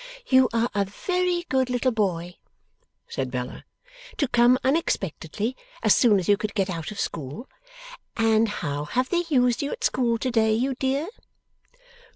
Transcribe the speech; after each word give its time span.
'You 0.25 0.49
are 0.51 0.67
a 0.73 0.83
very 0.83 1.43
good 1.47 1.69
little 1.69 1.91
boy,' 1.91 2.37
said 3.07 3.29
Bella, 3.29 3.65
'to 4.17 4.27
come 4.29 4.57
unexpectedly, 4.63 5.55
as 5.83 5.95
soon 5.95 6.17
as 6.17 6.27
you 6.27 6.37
could 6.37 6.55
get 6.55 6.71
out 6.71 6.89
of 6.89 6.99
school. 6.99 7.47
And 8.17 8.49
how 8.49 8.85
have 8.85 9.09
they 9.09 9.25
used 9.29 9.61
you 9.61 9.71
at 9.71 9.83
school 9.83 10.17
to 10.17 10.31
day, 10.31 10.55
you 10.55 10.73
dear? 10.73 11.07